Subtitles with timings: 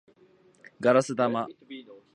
[0.79, 1.47] ガラス玉